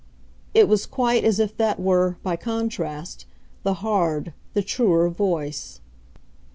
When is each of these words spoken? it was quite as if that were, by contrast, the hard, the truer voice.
it 0.55 0.67
was 0.67 0.87
quite 0.87 1.23
as 1.23 1.39
if 1.39 1.55
that 1.55 1.79
were, 1.79 2.17
by 2.23 2.35
contrast, 2.35 3.25
the 3.61 3.75
hard, 3.85 4.33
the 4.55 4.63
truer 4.63 5.09
voice. 5.11 5.79